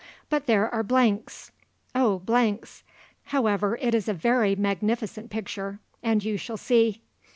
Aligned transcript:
But 0.31 0.47
there 0.47 0.67
are 0.67 0.81
blanks! 0.81 1.51
oh 1.93 2.17
blanks! 2.17 2.81
However, 3.25 3.77
it 3.79 3.93
is 3.93 4.09
a 4.09 4.15
very 4.15 4.55
magnificent 4.55 5.29
picture 5.29 5.79
and 6.01 6.23
you 6.25 6.37
shall 6.37 6.57
see. 6.57 7.03